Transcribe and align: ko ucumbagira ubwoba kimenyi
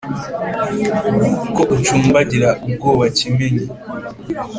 ko 1.55 1.61
ucumbagira 1.75 2.49
ubwoba 2.65 3.05
kimenyi 3.17 3.65